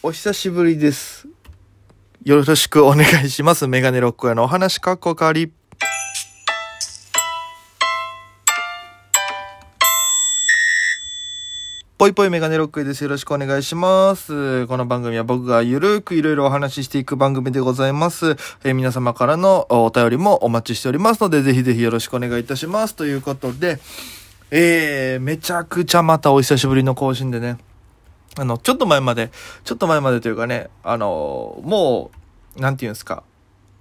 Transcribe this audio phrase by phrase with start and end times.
[0.00, 1.26] お久しぶりです。
[2.22, 3.66] よろしくお願いします。
[3.66, 5.50] メガネロック屋のお話かっこかわり。
[11.98, 13.02] ぽいぽいメガネロックです。
[13.02, 14.68] よろしくお願いします。
[14.68, 18.36] この番組は僕がゆるくいろいろお話ししていく番組でございます。
[18.62, 22.94] えー皆様からのお便りもお待ちしておりますので、ぜひぜひよろしくお願いいたします。
[22.94, 23.80] ということで、
[24.52, 27.58] えー、めちゃくちゃまたお久しぶりの更新でね。
[28.38, 29.30] あの、ちょっと前まで、
[29.64, 32.10] ちょっと前までというかね、あの、も
[32.56, 33.22] う、なんていうんですか、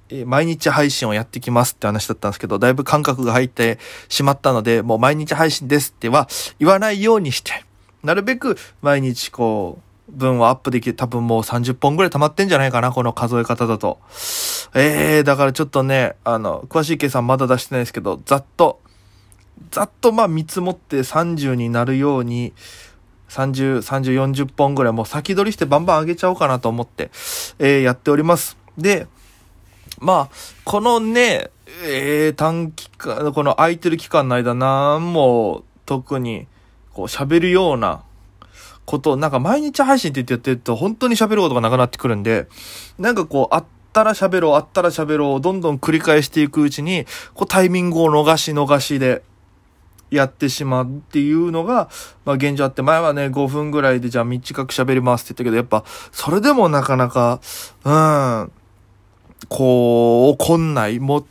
[0.09, 3.77] えー毎日配信をやってきますって話だったんですけど、だいぶ感覚が入って
[4.09, 6.27] しまったので、もう毎日配信ですっては
[6.59, 7.63] 言わないようにして、
[8.03, 10.95] なるべく毎日こう、分をアップできる。
[10.95, 13.99] 多分もう30本ぐらい溜まってんじゃないかな、この数え方だと。
[14.73, 18.79] えー、だからちょっとね、あの、詳しい計算まだ出してないですけど、ざっと、
[19.71, 22.53] ざっとまあ見積もって30になるように、
[23.37, 27.11] 30、30、40本ぐらいもう先取りしてバンバン上げちゃおうかなと思って、
[27.59, 28.57] えーやっております。
[28.77, 29.05] で、
[29.99, 31.51] まあ、このね、
[31.85, 36.47] えー短期間、この空いてる期間の間、なんも特に、
[36.93, 38.01] こう喋るような
[38.85, 42.47] こと、なんか毎日配信って言ってやってると、本当に喋ることがなくなってくるんで、
[42.97, 49.21] なんかこう、あったら喋ろう、あったら喋ろう、どんどん繰り返していくうちに、こうタイミングを逃し逃しで、
[50.09, 51.89] やってしまうっていうのが、
[52.25, 57.39] まあ現状あって、前はね、5分ぐらいでじゃあ短く喋りますって言ったけど、やっぱ、それでもなかなか、
[57.83, 58.51] うん、
[59.49, 60.99] こう、怒んない。
[60.99, 61.25] も、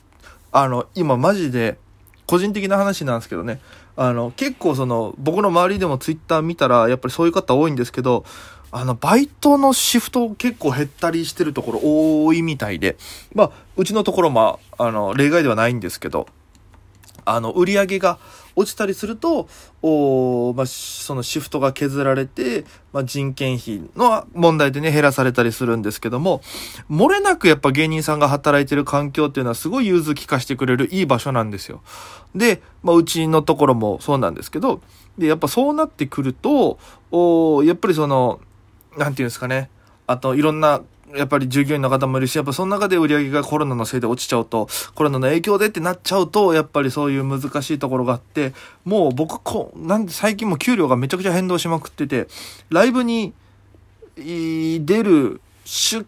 [0.52, 1.78] あの、今マジで、
[2.26, 3.60] 個人的な話なんですけどね、
[3.96, 8.24] あの、結構その、僕の周りでもツイッター見たら、やっぱりそういう方多いんですけど、
[8.72, 12.96] あの、バイトのシフト結構減ったりしてるところ多いみたいで、
[13.34, 16.26] まあ、うちのところも、あの、例外ではないんですけど、
[17.26, 18.18] あの、売り上げが
[18.54, 19.48] 落ちたりすると、
[19.82, 26.40] おまあ、そのシフトが削られて、まあ、人件費の問題でね、減らされたりするんですけども、
[26.90, 31.82] 漏れなくやっぱ芸人さんが働いてる環境っていうのはすごい融通きかしてくれるいい場所なんですよ。
[32.34, 34.80] で、まあ、うちのところもそうなんですけど、
[35.18, 36.78] で、やっぱそうなってくると、
[37.10, 38.40] おやっぱりその、
[38.96, 39.68] なんていうんですかね、
[40.06, 40.80] あといろんな、
[41.14, 48.52] やっぱり従業員の方もいるし、やっぱその中で売り上げがコロナのせいで落ちちゃうと、コロナの影響でってなっちゃうと、やっぱりそういう難しいところがあって、
[48.84, 52.28] もう僕こ、なんで最近も給料がめちゃくちゃ変動しまくってて、
[52.70, 53.32] ライブに、
[54.16, 56.06] 出る出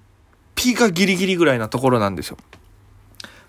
[0.56, 2.38] 費がギリギリぐらいなところなんですよ。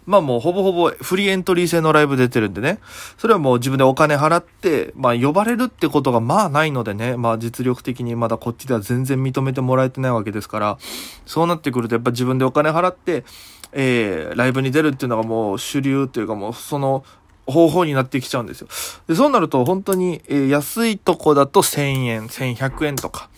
[0.05, 2.79] まあもうほぼほぼフリーエントリー制のライブ出てるんでね。
[3.17, 7.17] それはもう自分でお金払って、まあ呼ばれるってことがまあないのでね。
[7.17, 10.77] まあ実力的にまだこっちでは全然認めてもらえてないわけですから。
[11.25, 13.23] そうなってくるとやっぱ自分でお金払って、
[13.71, 17.03] えー、ライブに出るっていうのがもう主流というかもうその
[17.45, 18.67] 方法になってきちゃうんですよ。
[19.07, 23.29] で、そうなると本当に、えー安いとこだと1000円、1100円とか。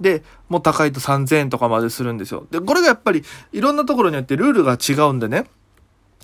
[0.00, 2.46] で、もう高いと3000円とかまでするんですよ。
[2.50, 3.22] で、これがやっぱり
[3.52, 5.46] いろんなところによってルールが違うんでね。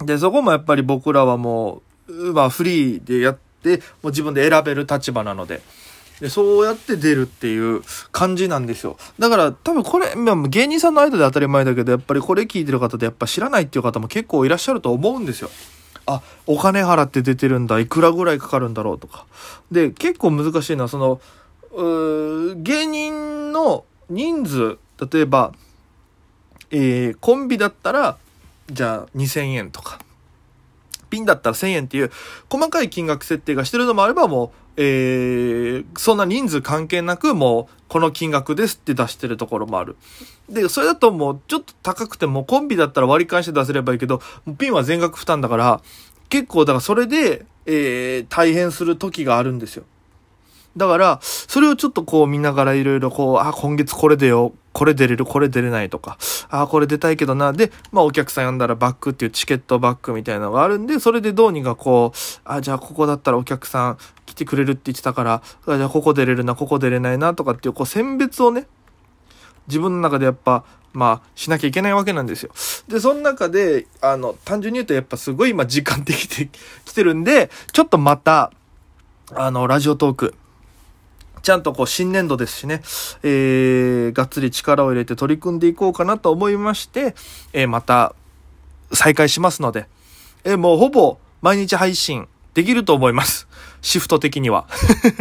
[0.02, 5.62] で、そこもやっぱり僕らはもう、まあフリーでやって、もう自分で選べる立場なので。
[6.20, 8.96] で、そうやって出るっていう感じなんですよ。
[9.18, 15.50] だから多分これ、まあ芸人さんの間で当たり前だけど、やっぱりこれ聞いてる方でやっぱ知らないっていう方も結構いらっしゃると思うんですよ。
[16.06, 17.78] あ、お金払って出てるんだ。
[17.78, 19.26] いくらぐらいかかるんだろうとか。
[19.70, 21.20] で、結構難しいのは、その、
[21.72, 24.78] う芸人の人数、
[25.10, 25.52] 例えば、
[26.70, 28.16] えーコンビだったら、
[28.70, 30.00] じゃあ2000円とか、
[31.10, 32.10] ピンだったら1000円っていう
[32.48, 39.96] 細かい金額設定がしてるのもあればもう、えーそんな人数関係なくもうこの金額ですって出してるところもある。
[40.48, 44.20] で、それだともうちょっと高くてもコンビだったら割り返して出せればいいけど、
[44.58, 45.80] ピンは全額負担だから、
[46.28, 49.84] 結構だからそれで、えー大変する時があるんですよ。
[50.76, 56.16] だから、それをちょっとこう見ながらいろいろこう、あ、今月これ出よ、これ出れる、これ出れないとか、
[56.48, 68.68] あ、これ出たいけどな、で、まあお客さん呼んだらバックっていうチケットバックみたいなのがあるんで、それでどうにかこう、あ、じゃあここだったらお客さん来てくれるって言ってたから、あじゃあここ出れるな、ここ出れないなとかっていう、こう選別をね、
[69.66, 72.50] 自分の中でやっぱ、まあ、しなきゃいけないわけなんですよ。
[72.88, 76.48] で、その中で、あの、単純に言うとやっぱすごい今時間できて
[76.84, 78.52] きてるんで、ちょっとまた、
[79.32, 80.34] あの、ラジオトーク、
[81.42, 82.82] ちゃんとこう新年度ですしね、
[83.22, 87.14] えー、がっつり力を入れて取り組んでいこうかなと思いまして、
[87.52, 88.14] えー、また
[88.92, 89.86] 再開しますので、
[90.44, 93.48] えー、もうほぼ毎日配信できると思います。
[93.82, 94.66] シフト的には。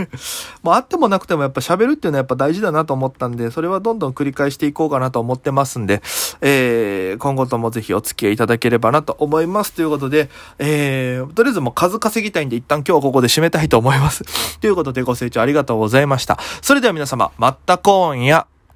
[0.64, 6.02] もうあってもなくてもやっぱ喋るっていうのはやっぱ大事だなと思ったんで、それはどんどん繰り返していこうかなと思ってますんで、
[6.42, 9.74] えー、今後ともぜひお付き合いいただければなと思います。
[9.74, 14.24] ということで、えー、とりあえずもう数稼ぎたいんで一旦今日はここで締めたいと思います。
[14.60, 16.38] ということでご清聴ありがとうございました。
[16.62, 18.59] それでは皆様、また今夜。